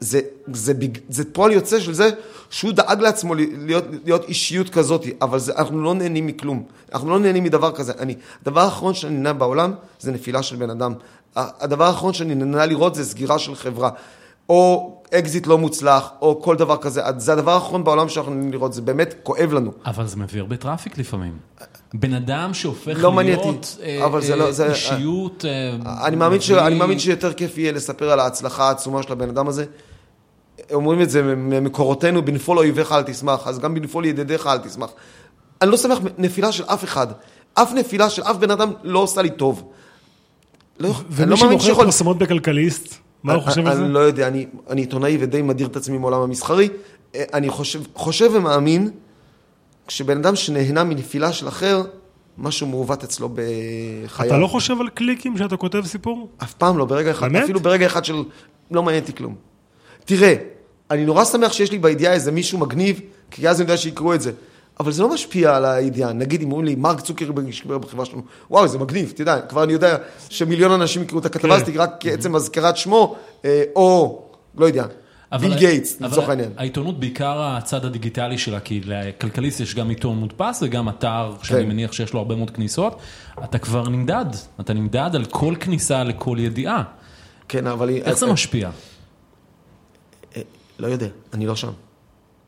[0.00, 0.20] זה,
[0.52, 2.10] זה, בג- זה פועל יוצא של זה
[2.50, 6.62] שהוא דאג לעצמו להיות, להיות אישיות כזאת, אבל זה, אנחנו לא נהנים מכלום.
[6.92, 7.92] אנחנו לא נהנים מדבר כזה.
[7.98, 10.94] אני, הדבר האחרון שאני נהנה בעולם זה נפילה של בן אדם.
[11.36, 13.90] הדבר האחרון שאני נהנה לראות זה סגירה של חברה.
[14.48, 17.02] או אקזיט לא מוצלח, או כל דבר כזה.
[17.16, 19.72] זה הדבר האחרון בעולם שאנחנו נהנים לראות, זה באמת כואב לנו.
[19.86, 21.32] אבל זה מביא הרבה traffic לפעמים.
[21.94, 25.44] בן אדם שהופך לא להיות אה, אבל זה לא- אה, זה- אישיות...
[25.48, 26.50] אה, אני מאמין, ש...
[26.50, 29.64] אני מאמין שיותר כיף יהיה לספר על ההצלחה העצומה של הבן אדם הזה.
[30.72, 34.90] אומרים את זה ממקורותינו, בנפול אויביך אל תשמח, אז גם בנפול ידידיך אל תשמח.
[35.62, 37.06] אני לא שמח נפילה של אף אחד.
[37.54, 39.64] אף נפילה של אף בן אדם לא עושה לי טוב.
[40.80, 41.84] לא, אני ומי לא שמוכר שיכול...
[41.84, 43.82] פרסומות בכלכליסט, מה הוא חושב על זה?
[43.84, 46.68] אני לא יודע, אני, אני עיתונאי ודי מדיר את עצמי מעולם המסחרי.
[47.14, 48.90] אה, אני חושב, חושב ומאמין,
[49.88, 51.82] כשבן אדם שנהנה מנפילה של אחר,
[52.38, 54.28] משהו מעוות אצלו בחייו.
[54.28, 56.28] אתה לא חושב על קליקים כשאתה כותב סיפור?
[56.42, 57.44] אף פעם לא, ברגע אחד, באמת?
[57.44, 58.22] אפילו ברגע אחד של
[58.70, 59.34] לא מעניין אותי כלום.
[60.04, 60.34] תראה,
[60.90, 64.20] אני נורא שמח שיש לי בידיעה איזה מישהו מגניב, כי אז אני יודע שיקראו את
[64.20, 64.32] זה.
[64.80, 66.12] אבל זה לא משפיע על הידיעה.
[66.12, 69.72] נגיד, אם אומרים לי, מרק צוקרברג השקיע בחברה שלנו, וואו, זה מגניב, תדע, כבר אני
[69.72, 69.96] יודע
[70.28, 71.62] שמיליון אנשים יקראו את הכתבה כן.
[71.62, 74.22] הזאת רק כעצם הזכרת שמו, אה, או,
[74.58, 74.86] לא יודע,
[75.36, 76.50] ביל גייטס, לצורך העניין.
[76.56, 81.68] העיתונות בעיקר הצד הדיגיטלי שלה, כי לכלכליסט יש גם עיתון מודפס וגם אתר שאני כן.
[81.68, 82.98] מניח שיש לו הרבה מאוד כניסות.
[83.44, 84.24] אתה כבר נמדד,
[84.60, 86.82] אתה נמדד על כל כניסה לכל ידיעה.
[87.48, 87.88] כן, אבל...
[87.90, 88.70] איך זה משפיע?
[90.36, 90.42] אה,
[90.78, 91.70] לא יודע, אני לא שם.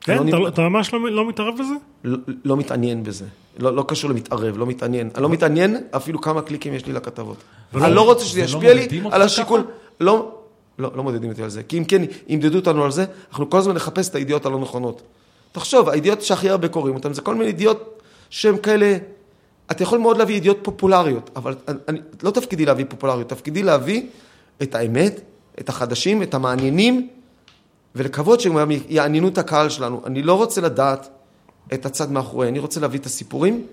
[0.00, 1.74] כן, לא אתה- נ- אתה ממש לא- לא מתערב בזה?
[2.04, 3.24] לא, לא מתעניין בזה.
[3.58, 5.10] לא, לא קשור למתערב, לא מתעניין.
[5.14, 7.36] אני לא מתעניין אפילו כמה קליקים יש לי לכתבות.
[7.74, 9.60] אני לא רוצה שזה ולא ישפיע לי מודדים אותך על השיקול.
[9.62, 9.70] ככה?
[10.00, 10.39] לא,
[10.80, 11.62] לא, לא מודדים אותי על זה.
[11.62, 15.02] כי אם כן, ימדדו אותנו על זה, אנחנו כל הזמן נחפש את הידיעות הלא נכונות.
[15.52, 18.96] תחשוב, הידיעות שהכי הרבה קוראים אותן, זה כל מיני ידיעות שהן כאלה...
[19.70, 21.56] אתה יכול מאוד להביא ידיעות פופולריות, אבל
[21.88, 24.02] אני, לא תפקידי להביא פופולריות, תפקידי להביא
[24.62, 25.20] את האמת,
[25.60, 27.08] את החדשים, את המעניינים,
[27.94, 30.00] ולקוות שהם יעניינו את הקהל שלנו.
[30.06, 31.08] אני לא רוצה לדעת
[31.74, 33.66] את הצד מאחורי, אני רוצה להביא את הסיפורים.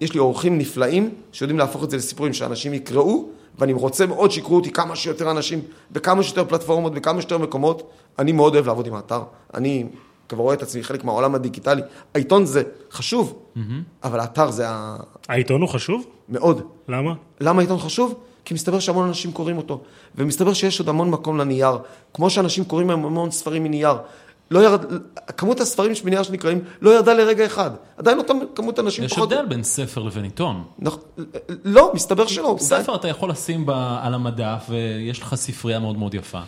[0.00, 4.56] יש לי אורחים נפלאים שיודעים להפוך את זה לסיפורים שאנשים יקראו ואני רוצה מאוד שיקראו
[4.56, 5.60] אותי כמה שיותר אנשים,
[5.90, 9.22] בכמה שיותר פלטפורמות, בכמה שיותר מקומות, אני מאוד אוהב לעבוד עם האתר.
[9.54, 9.86] אני
[10.28, 11.82] כבר רואה את עצמי חלק מהעולם הדיגיטלי.
[12.14, 13.38] העיתון זה חשוב,
[14.04, 14.96] אבל האתר זה ה...
[15.28, 16.06] העיתון הוא חשוב?
[16.28, 16.62] מאוד.
[16.88, 17.14] למה?
[17.40, 18.14] למה העיתון חשוב?
[18.44, 19.80] כי מסתבר שהמון אנשים קוראים אותו,
[20.14, 21.78] ומסתבר שיש עוד המון מקום לנייר.
[22.14, 23.94] כמו שאנשים קוראים היום המון ספרים מנייר.
[24.50, 24.84] לא ירד,
[25.36, 27.70] כמות הספרים בנייר שנקראים לא ירדה לרגע אחד.
[27.96, 30.64] עדיין אותם כמות אנשים יש הבדל בין ספר לבין עיתון.
[30.78, 30.96] נכ...
[31.64, 32.56] לא, מסתבר שלא.
[32.58, 33.70] ספר אתה יכול לשים ב...
[34.02, 36.40] על המדף ויש לך ספרייה מאוד מאוד יפה.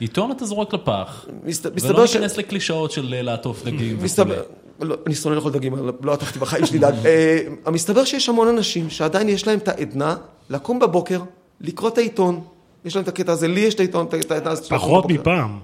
[0.00, 1.66] עיתון אתה זורק לפח, מסת...
[1.66, 2.16] ולא מסתבר ש...
[2.16, 4.04] ניכנס לקלישאות של אה, לעטוף דגים וכולי.
[4.04, 4.42] מסתבר,
[4.80, 6.92] לא, אני שונא לאכול דגים, לא עטפתי בחיים שלי דג.
[7.06, 10.16] אה, מסתבר שיש המון אנשים שעדיין יש להם את העדנה
[10.50, 11.20] לקום בבוקר,
[11.60, 12.40] לקרוא את העיתון.
[12.84, 15.06] יש להם את הקטע הזה, לי יש את העיתון, את העדנה הזאת פחות.
[15.08, 15.58] מפעם.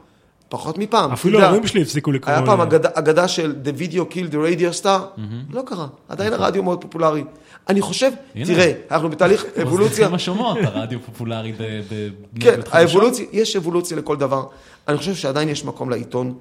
[0.48, 1.12] פחות מפעם.
[1.12, 2.34] אפילו ההורים שלי הפסיקו לקרוא.
[2.34, 6.62] היה פעם אגדה, אגדה של The Video Killed the Radio Star, לא קרה, עדיין הרדיו
[6.62, 7.24] מאוד פופולרי.
[7.68, 8.46] אני חושב, הנה.
[8.46, 11.62] תראה, אנחנו בתהליך אבולוציה, מזניחים השומות, הרדיו פופולרי ב...
[11.62, 12.60] ב- כן.
[12.70, 14.46] האבולוציה, יש אבולוציה לכל דבר.
[14.88, 16.34] אני חושב שעדיין יש מקום לעיתון,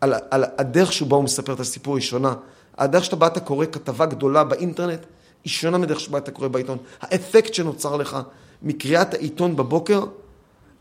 [0.00, 2.34] על, על הדרך שבה הוא מספר את הסיפור היא שונה.
[2.78, 5.00] הדרך שבה אתה קורא כתבה גדולה באינטרנט,
[5.44, 6.78] היא שונה מדרך שבה אתה קורא בעיתון.
[7.00, 8.18] האפקט שנוצר לך
[8.62, 10.04] מקריאת העיתון בבוקר,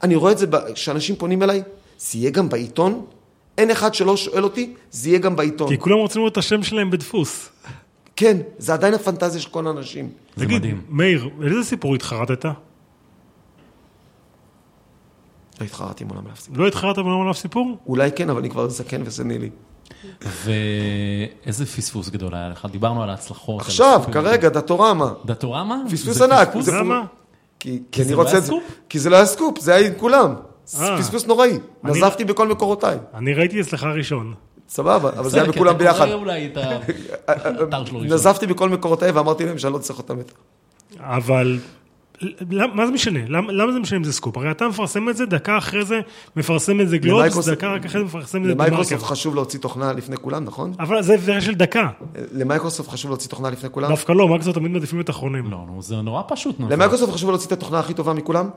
[0.04, 1.64] אני רואה את זה כשאנשים פונים אליי,
[2.02, 3.06] זה יהיה גם בעיתון?
[3.58, 5.70] אין אחד שלא שואל אותי, זה יהיה גם בעיתון.
[5.70, 7.50] כי כולם רוצים לראות את השם שלהם בדפוס.
[8.16, 10.10] כן, זה עדיין הפנטזיה של כל האנשים.
[10.36, 10.82] זה תגיד, מדהים.
[10.90, 12.46] מאיר, על איזה סיפור התחרטת?
[12.46, 12.56] לא
[15.66, 16.54] התחרתי עם עולם להפסיק.
[16.56, 17.78] לא התחרטת ולא עליו סיפור?
[17.88, 19.50] אולי כן, אבל אני כבר זקן וסנילי.
[20.46, 23.62] ואיזה פספוס גדול היה לך, דיברנו על ההצלחות.
[23.62, 24.14] על עכשיו, הסיפור.
[24.14, 25.14] כרגע, דתורמה.
[25.26, 25.84] דתורמה?
[25.92, 26.48] פספוס זה ענק.
[26.48, 26.66] פספוס?
[26.66, 27.02] זה- למה?
[27.60, 28.52] כי, כי כי אני זה רוצה לא זה.
[28.54, 28.64] היה סקופ?
[28.90, 30.34] כי זה לא היה סקופ, זה היה עם כולם.
[30.80, 30.98] אה.
[30.98, 31.60] פספוס נוראי.
[31.84, 32.98] נזפתי בכל מקורותיי.
[33.14, 34.34] אני ראיתי אצלך ראשון.
[34.70, 36.08] סבבה, אבל זה היה בכולם אתה ביחד.
[38.14, 40.34] נזפתי בכל מקורותיי ואמרתי להם שאני לא צריך אותם יותר.
[41.00, 41.60] אבל
[42.50, 43.20] מה זה משנה?
[43.28, 44.38] למה, למה זה משנה אם זה סקופ?
[44.38, 46.00] הרי אתה מפרסם את זה, דקה אחרי זה
[46.36, 49.08] מפרסם את זה גלובס, למייקרוסופט- דקה רק אחרי זה מפרסם את זה למייקרוסופט בדה-מרקר.
[49.12, 50.74] חשוב להוציא תוכנה לפני כולם, נכון?
[50.80, 51.88] אבל זה הבדל של דקה.
[52.32, 53.90] למייקרוסופט חשוב להוציא תוכנה לפני כולם?
[53.90, 55.52] דווקא לא, מייקרוסופט תמיד מעדיפים את האחרונים.
[55.52, 56.56] לא, נו, זה נורא פשוט.
[56.70, 58.50] למייקרוסופט חשוב להוציא את התוכנה הכי טובה מכולם?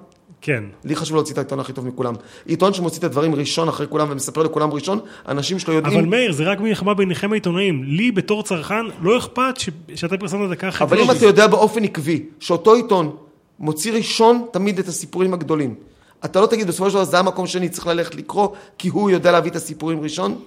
[0.45, 0.65] כן.
[0.85, 2.15] לי חשוב להוציא את העיתון הכי טוב מכולם.
[2.47, 6.11] עיתון שמוציא את הדברים ראשון אחרי כולם ומספר לכולם ראשון, אנשים שלו אבל יודעים...
[6.11, 7.85] מאיר, זה רק מלחמה ביניכם העיתונאים.
[7.85, 9.69] לי בתור צרכן לא אכפת ש...
[9.95, 11.17] שאתה פרסמת דקה אחרי אבל אם גלובס.
[11.17, 13.17] אתה יודע באופן עקבי שאותו עיתון
[13.59, 15.75] מוציא ראשון תמיד את הסיפורים הגדולים,
[16.25, 19.33] אתה לא תגיד בסופו של דבר זה המקום שאני צריך ללכת לקרוא, כי הוא יודע
[19.33, 20.39] להביא את הסיפורים ראשון,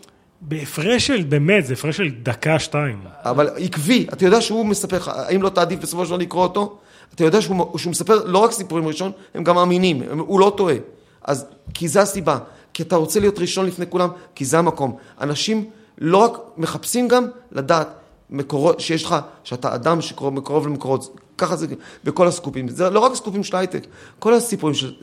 [0.41, 2.99] בהפרש של, באמת, זה הפרש של דקה, שתיים.
[3.23, 6.77] אבל עקבי, אתה יודע שהוא מספר לך, האם לא תעדיף בסופו של דבר לקרוא אותו?
[7.15, 10.53] אתה יודע שהוא, שהוא מספר לא רק סיפורים ראשון, הם גם אמינים, הם, הוא לא
[10.57, 10.75] טועה.
[11.23, 12.37] אז, כי זה הסיבה,
[12.73, 14.95] כי אתה רוצה להיות ראשון לפני כולם, כי זה המקום.
[15.21, 17.87] אנשים לא רק מחפשים גם לדעת
[18.29, 21.67] מקורות, שיש לך, שאתה אדם שקרוב קרוב למקורות, ככה זה
[22.03, 22.67] בכל הסקופים.
[22.67, 23.87] זה לא רק הסקופים של הייטק,
[24.19, 24.93] כל הסיפורים, של,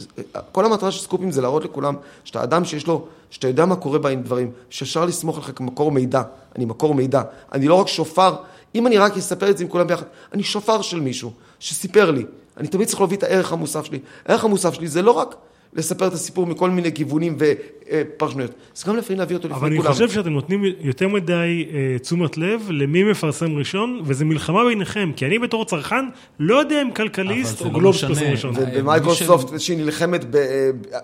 [0.53, 3.99] כל המטרה של סקופים זה להראות לכולם שאתה אדם שיש לו, שאתה יודע מה קורה
[3.99, 6.23] בדברים, שאפשר לסמוך עליך כמקור מידע.
[6.57, 7.23] אני מקור מידע.
[7.53, 8.35] אני לא רק שופר,
[8.75, 12.25] אם אני רק אספר את זה עם כולם ביחד, אני שופר של מישהו שסיפר לי.
[12.57, 13.99] אני תמיד צריך להביא את הערך המוסף שלי.
[14.27, 15.35] הערך המוסף שלי זה לא רק
[15.77, 19.77] לספר את הסיפור מכל מיני כיוונים ופרשנויות, זה גם לפעמים להביא אותו לפני אבל אני
[19.77, 19.93] כולם.
[19.93, 25.27] חושב שאתם נותנים יותר מדי אה, תשומת לב למי מפרסם ראשון, וזה מלחמה ביניכם, כי
[25.27, 26.05] אני בתור צרכן
[26.41, 27.93] לא יודע אם כלכליסט או זה לא.
[27.93, 28.51] פרסם ראשון.
[28.57, 30.37] ו- ובמייקרוסופט שהיא נלחמת ב,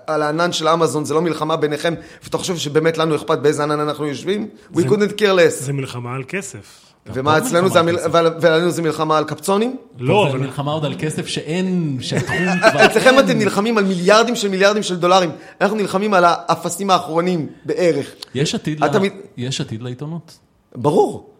[0.06, 3.80] על הענן של אמזון, זה לא מלחמה ביניכם, ואתה חושב שבאמת לנו אכפת באיזה ענן
[3.80, 4.48] אנחנו יושבים?
[4.74, 5.50] We couldn't care less.
[5.50, 6.89] זה מלחמה על כסף.
[7.06, 7.98] ומה אצלנו זה, מלחמה המל...
[7.98, 9.76] על ועל- ולנו זה מלחמה על קפצונים?
[9.98, 12.36] לא, זה אבל מלחמה עוד על כסף שאין, שהתחום
[12.70, 12.84] כבר...
[12.86, 13.18] אצלכם.
[13.18, 18.10] אתם נלחמים על מיליארדים של מיליארדים של דולרים, אנחנו נלחמים על האפסים האחרונים בערך.
[18.34, 20.38] יש עתיד אתה ל- מת- יש עתיד לעיתונות?
[20.74, 21.30] ברור.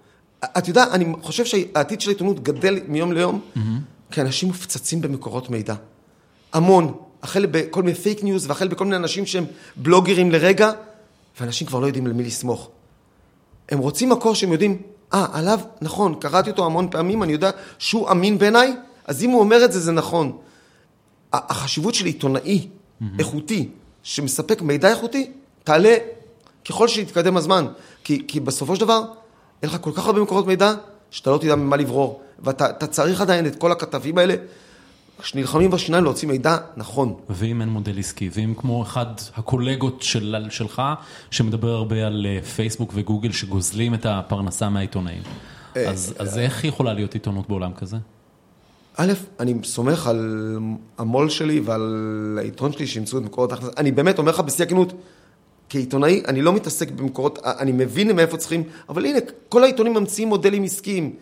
[0.59, 3.41] את יודעת, אני חושב שהעתיד של העיתונות גדל מיום ליום,
[4.11, 5.75] כי אנשים מופצצים במקורות מידע.
[6.53, 6.93] המון.
[7.23, 9.45] החל בכל מיני פייק ניוז, והחל בכל מיני אנשים שהם
[9.77, 10.71] בלוגרים לרגע,
[11.41, 12.71] ואנשים כבר לא יודעים למי לסמוך.
[13.69, 14.79] הם רוצים מקור שהם יודעים,
[15.15, 19.41] אה, עליו, נכון, קראתי אותו המון פעמים, אני יודע שהוא אמין בעיניי, אז אם הוא
[19.41, 20.39] אומר את זה, זה נכון.
[21.33, 22.69] החשיבות של עיתונאי
[23.19, 23.69] איכותי,
[24.03, 25.31] שמספק מידע איכותי,
[25.65, 25.97] תעלה
[26.69, 27.67] ככל שיתקדם הזמן.
[28.05, 29.03] כי, כי בסופו של דבר,
[29.63, 30.75] אין לך כל כך הרבה מקורות מידע,
[31.11, 32.23] שאתה לא תדע ממה לברור.
[32.39, 34.35] ואתה אתה צריך עדיין את כל הכתבים האלה,
[35.23, 37.15] שנלחמים בשיניים להוציא מידע נכון.
[37.31, 39.07] ואם אין מודל עסקי, ואם כמו אחד
[39.37, 40.83] הקולגות של, שלך,
[41.31, 45.23] שמדבר הרבה על אה, פייסבוק וגוגל שגוזלים את הפרנסה מהעיתונאים,
[45.75, 47.97] אז, אז איך יכולה להיות עיתונות בעולם כזה?
[48.97, 50.59] א', אני סומך על
[50.99, 53.73] המו"ל שלי ועל העיתון שלי שימצאו את מקורות ההכנסה.
[53.77, 54.93] אני באמת אומר לך בשיא הכנות,
[55.69, 60.65] כעיתונאי, אני לא מתעסק במקורות, אני מבין מאיפה צריכים, אבל הנה, כל העיתונים ממציאים מודלים
[60.65, 61.13] עסקיים.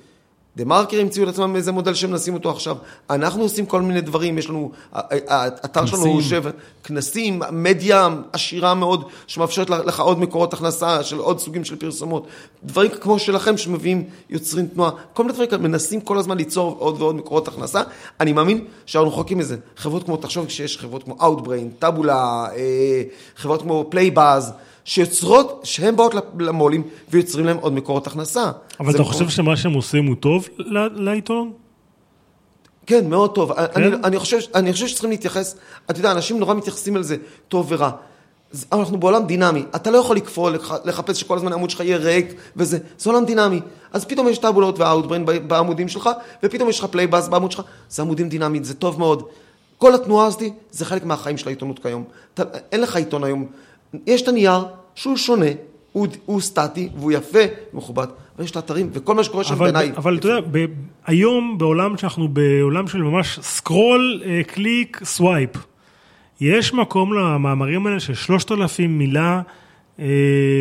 [0.58, 2.76] דה מרקר המציאו לעצמם איזה מודל שהם מנסים אותו עכשיו.
[3.10, 6.22] אנחנו עושים כל מיני דברים, יש לנו, האתר שלנו הוא.
[6.22, 6.50] שבע,
[6.84, 12.26] כנסים, מדיה עשירה מאוד, שמאפשרת לך עוד מקורות הכנסה של עוד סוגים של פרסומות.
[12.64, 17.02] דברים כמו שלכם שמביאים, יוצרים תנועה, כל מיני דברים כאלה, מנסים כל הזמן ליצור עוד
[17.02, 17.82] ועוד מקורות הכנסה.
[18.20, 19.56] אני מאמין שאנחנו רחוקים מזה.
[19.76, 22.46] חברות כמו, תחשוב שיש חברות כמו Outbrain, טאבולה,
[23.36, 24.52] חברות כמו Playbuzz,
[24.88, 28.50] שיוצרות, שהן באות למו"לים ויוצרים להם עוד מקורות הכנסה.
[28.80, 30.48] אבל אתה מקור- חושב שמה שהם עושים הוא טוב
[30.94, 31.52] לעיתון?
[32.86, 33.52] כן, מאוד טוב.
[33.54, 33.82] כן?
[33.82, 35.56] אני, אני, חושב, אני חושב שצריכים להתייחס,
[35.90, 37.16] אתה יודע, אנשים נורא מתייחסים על זה,
[37.48, 37.90] טוב ורע.
[38.72, 42.26] אנחנו בעולם דינמי, אתה לא יכול לקפוא, לח- לחפש שכל הזמן העמוד שלך יהיה ריק
[42.56, 43.60] וזה, זה עולם דינמי.
[43.92, 46.10] אז פתאום יש טאבולות והאוטברן ב- בעמודים שלך,
[46.42, 49.22] ופתאום יש לך פלייבאז בעמוד שלך, זה עמודים דינמיים, זה טוב מאוד.
[49.78, 52.04] כל התנועה הזאת, זה חלק מהחיים של העיתונות כיום.
[52.34, 53.46] אתה, אין לך עיתון היום.
[54.06, 55.46] יש את הנייר, שהוא שונה,
[55.92, 57.38] הוא, הוא סטטי, והוא יפה
[57.74, 59.92] ומכובד, אבל יש את האתרים, וכל מה שקורה שם בעיניי...
[59.96, 60.66] אבל אתה יודע, ב-
[61.06, 65.50] היום בעולם שאנחנו בעולם של ממש סקרול, קליק, סווייפ,
[66.40, 69.40] יש מקום למאמרים האלה של 3,000 מילה
[69.98, 70.04] אה,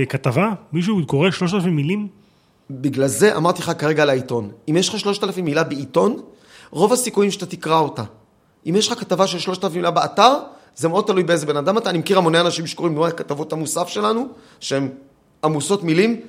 [0.09, 0.53] כתבה?
[0.73, 2.07] מישהו קורא 3,000 מילים?
[2.69, 4.49] בגלל זה אמרתי לך כרגע על העיתון.
[4.69, 6.21] אם יש לך 3,000 מילה בעיתון,
[6.71, 8.03] רוב הסיכויים שאתה תקרא אותה.
[8.69, 10.33] אם יש לך כתבה של 3,000 מילה באתר,
[10.77, 11.89] זה מאוד תלוי באיזה בן אדם אתה.
[11.89, 14.27] אני מכיר המוני אנשים שקוראים נורא את כתבות המוסף שלנו,
[14.59, 14.89] שהן
[15.43, 16.21] עמוסות מילים,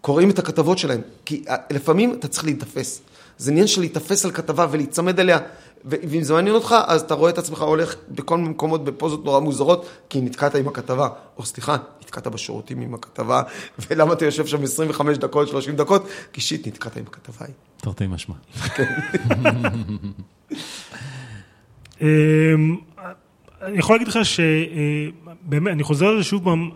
[0.00, 1.00] קוראים את הכתבות שלהם.
[1.24, 3.02] כי אה, לפעמים אתה צריך להיתפס.
[3.38, 5.38] זה עניין של להיתפס על כתבה ולהיצמד אליה.
[5.84, 9.40] ואם זה מעניין אותך, אז אתה רואה את עצמך הולך בכל מיני מקומות בפוזות נורא
[9.40, 11.08] מוזרות, כי נתקעת עם הכתבה.
[11.36, 13.42] או סליחה, נתקעת בשירותים עם הכתבה,
[13.90, 16.08] ולמה אתה יושב שם 25 דקות, 30 דקות?
[16.32, 17.46] כי שיט, נתקעת עם הכתבה.
[17.76, 18.34] תרתי משמע.
[23.62, 26.70] אני יכול להגיד לך שבאמת, אני חוזר על זה שוב פעם,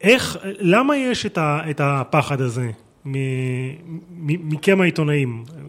[0.00, 2.70] איך, למה יש את, ה, את הפחד הזה
[3.04, 3.12] מ-
[4.10, 5.62] מ- מכם העיתונאים אה,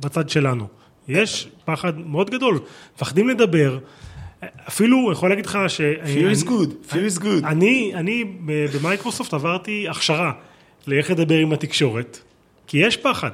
[0.00, 0.66] בצד שלנו?
[1.08, 2.58] יש פחד מאוד גדול,
[2.96, 3.78] מפחדים לדבר,
[4.68, 5.80] אפילו, אני יכול להגיד לך ש...
[5.80, 7.46] Fear is good, fear is good.
[7.46, 8.24] אני, אני
[8.74, 10.32] במייקרוסופט עברתי הכשרה
[10.86, 12.18] לאיך לדבר עם התקשורת,
[12.66, 13.30] כי יש פחד.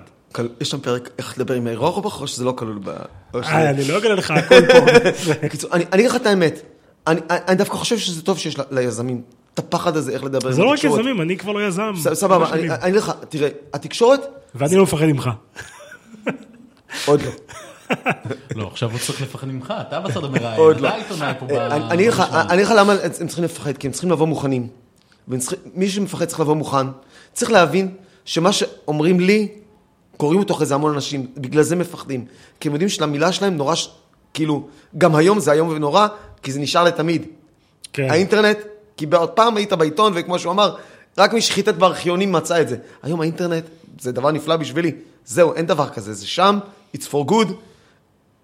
[0.61, 2.89] יש שם פרק איך לדבר עם אורבך, או שזה לא כלול ב...
[3.35, 4.79] אה, אני לא אגלה לך הכל פה.
[5.43, 6.63] בקיצור, אני אני אגיד לך את האמת,
[7.07, 9.23] אני אני דווקא חושב שזה טוב שיש ליזמים
[9.55, 11.01] את הפחד הזה, איך לדבר עם זה לא רק התקשורת.
[11.01, 11.93] יזמים, אני כבר לא יזם.
[12.13, 14.21] סבבה, אני אגיד לך, תראה, התקשורת,
[14.55, 15.31] ואני לא מפחד ממך.
[17.07, 17.31] עוד לא.
[18.57, 20.89] לא, עכשיו הוא צריך לפחד ממך, אתה בצד המראיין, לא.
[20.89, 21.53] אתה העיתונאי פה ב...
[21.53, 22.09] אני אגיד
[22.67, 24.69] לך- למה הם צריכים לפחד, כי הם צריכים לבוא מוכנים.
[25.75, 26.87] מי שמפחד צריך לבוא מוכן.
[27.33, 29.49] צריך להבין שמה שאומרים לי,
[30.23, 32.25] קוראים אותו אחרי זה המון אנשים, בגלל זה מפחדים.
[32.61, 33.91] כי הם יודעים שלמילה שלהם נורא, ש-
[34.35, 34.67] כאילו,
[34.99, 36.07] גם היום זה איום ונורא,
[36.43, 37.27] כי זה נשאר לתמיד.
[37.93, 38.11] כן.
[38.11, 38.59] האינטרנט,
[38.97, 40.77] כי בעוד פעם היית בעיתון, וכמו שהוא אמר,
[41.19, 42.77] רק מי שחיטט בארכיונים מצא את זה.
[43.03, 43.65] היום האינטרנט
[44.01, 44.93] זה דבר נפלא בשבילי.
[45.27, 46.59] זהו, אין דבר כזה, זה שם,
[46.97, 47.49] it's for good,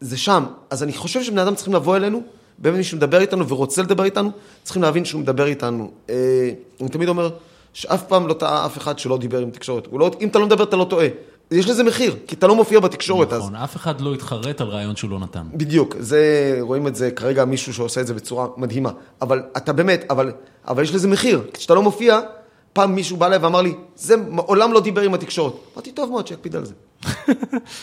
[0.00, 0.44] זה שם.
[0.70, 2.22] אז אני חושב שבני אדם צריכים לבוא אלינו,
[2.58, 4.30] באמת מי שמדבר איתנו ורוצה לדבר איתנו,
[4.62, 5.90] צריכים להבין שהוא מדבר איתנו.
[6.10, 7.30] אה, אני תמיד אומר
[7.72, 9.88] שאף פעם לא טעה אף אחד שלא דיבר עם תקשורת.
[9.92, 11.06] לא, אם אתה לא מדבר, אתה לא טועה.
[11.50, 13.38] יש לזה מחיר, כי אתה לא מופיע בתקשורת אז.
[13.38, 15.46] נכון, אף אחד לא התחרט על רעיון שהוא לא נתן.
[15.54, 18.90] בדיוק, זה, רואים את זה כרגע מישהו שעושה את זה בצורה מדהימה.
[19.22, 20.32] אבל אתה באמת, אבל,
[20.68, 21.42] אבל יש לזה מחיר.
[21.52, 22.20] כשאתה לא מופיע,
[22.72, 25.52] פעם מישהו בא אליי ואמר לי, זה מעולם לא דיבר עם התקשורת.
[25.74, 26.74] אמרתי, טוב מאוד, שיקפיד על זה.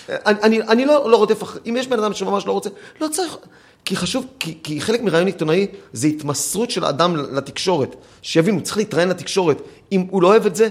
[0.10, 2.69] אני, אני, אני לא, לא רודף אחרי, אם יש בן אדם שממש לא רוצה,
[3.01, 3.38] לא צריך,
[3.86, 7.95] כי חשוב, כי, כי חלק מרעיון עיתונאי זה התמסרות של האדם לתקשורת.
[8.21, 9.62] שיבינו, צריך להתראיין לתקשורת.
[9.91, 10.69] אם הוא לא אוהב את זה,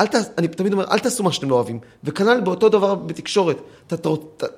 [0.00, 1.78] אל ת, אני תמיד אומר, אל תעשו מה שאתם לא אוהבים.
[2.04, 3.56] וכנ"ל באותו דבר בתקשורת.
[3.86, 4.10] אתה, אתה,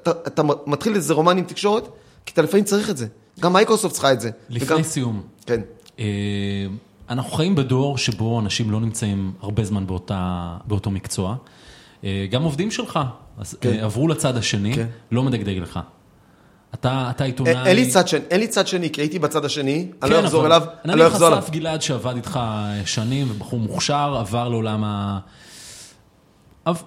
[0.03, 1.89] אתה, אתה, מתחיל איזה רומן עם תקשורת,
[2.27, 3.07] כי אתה לפעמים צריך את זה.
[3.41, 4.31] גם מייקרוסופט צריכה את זה.
[4.49, 5.61] לפני וגם, סיום, כן.
[5.99, 6.05] אה,
[7.11, 11.37] אנחנו חיים בדור שבו אנשים לא נמצאים הרבה זמן באותה, באותו מקצוע.
[12.05, 13.01] אה, גם עובדים שלך
[13.61, 13.69] כן.
[13.69, 14.87] אה, עברו לצד השני, כן.
[15.11, 15.81] לא מדגדג לך.
[16.81, 17.53] אתה, אתה עיתונאי...
[17.53, 20.17] אין, אין לי צד שני, אין לי צד שני, כי הייתי בצד השני, אני לא
[20.17, 21.39] כן, אחזור אליו, אני לא אחזור נניח אליו.
[21.39, 22.41] אסף גלעד שעבד איתך
[22.85, 25.19] שנים, ובחור מוכשר, עבר לעולם ה...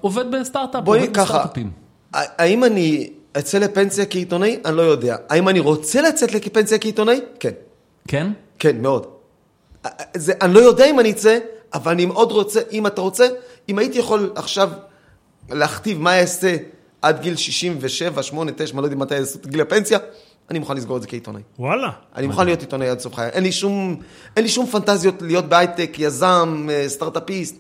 [0.02, 1.72] עובד בסטארט-אפ, עובד בסטארט-אפים.
[2.14, 4.60] האם אני אצא לפנסיה כעיתונאי?
[4.66, 5.16] אני לא יודע.
[5.30, 7.20] האם אני רוצה לצאת לפנסיה כעיתונאי?
[7.40, 7.52] כן.
[8.08, 8.32] כן?
[8.60, 9.06] כן, מאוד.
[10.16, 11.38] זה, אני לא יודע אם אני אצא,
[11.74, 13.28] אבל אני מאוד רוצה, אם אתה רוצה,
[13.70, 14.70] אם הייתי יכול עכשיו
[15.50, 16.56] להכתיב מה אעשה
[17.02, 20.00] עד גיל 67, 8, 9, אני לא יודע מתי יעשו את גיל הפנסיה,
[20.52, 21.42] אני מוכן לסגור את זה כעיתונאי.
[21.60, 21.90] וואלה.
[22.16, 23.30] אני מוכן להיות עיתונאי עד סוף חיי.
[23.30, 23.96] אין לי שום,
[24.36, 27.56] אין לי שום פנטזיות להיות בהייטק, יזם, אה, סטארט-אפיסט.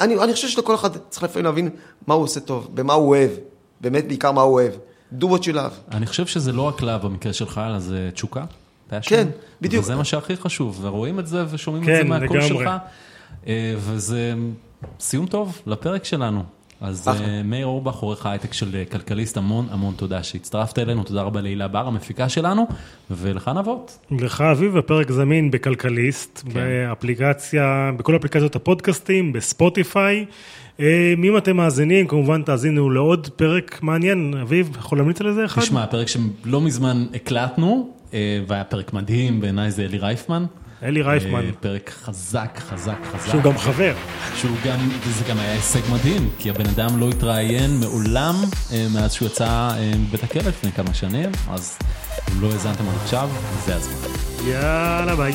[0.00, 1.70] אני, אני חושב שלכל אחד צריך לפעמים להבין
[2.06, 3.30] מה הוא עושה טוב, במה הוא אוהב.
[3.80, 4.72] באמת, בעיקר מה הוא אוהב.
[5.20, 5.92] do what you love.
[5.92, 8.44] אני חושב שזה לא רק להב במקרה שלך, אלא זה תשוקה.
[9.02, 9.28] כן,
[9.60, 9.84] בדיוק.
[9.84, 12.40] וזה מה שהכי חשוב, ורואים את זה ושומעים את כן, זה מהקול.
[12.40, 12.70] שלך.
[13.46, 14.34] אה, וזה
[15.00, 16.44] סיום טוב לפרק שלנו.
[16.80, 17.26] אז אחלה.
[17.26, 21.40] אה, מאיר אורבך, עורך ההייטק של אה, כלכליסט, המון המון תודה שהצטרפת אלינו, תודה רבה
[21.40, 22.66] להילה בר, המפיקה שלנו,
[23.10, 23.98] ולך נבות.
[24.10, 26.50] לך אביב, הפרק זמין בכלכליסט, כן.
[26.54, 30.26] באפליקציה, בכל אפליקציות הפודקאסטים, בספוטיפיי.
[30.80, 34.34] אה, אם אתם מאזינים, כמובן תאזינו לעוד פרק מעניין.
[34.42, 35.62] אביב, יכול להמליץ על איזה אחד?
[35.62, 37.90] תשמע, פרק שלא מזמן הקלטנו,
[38.46, 40.44] והיה פרק מדהים, בעיניי זה אלי רייפמן.
[40.84, 43.30] אלי רייפמן, אה, פרק חזק, חזק, חזק.
[43.30, 43.94] שהוא גם חבר.
[44.36, 48.34] שהוא גם, וזה גם היה הישג מדהים, כי הבן אדם לא התראיין מעולם
[48.72, 51.78] אה, מאז שהוא יצא אה, מבית הכלא לפני כמה שנים, אז
[52.32, 53.30] אם לא האזנתם עד עכשיו,
[53.66, 54.08] זה הזמן.
[54.46, 55.34] יאללה ביי.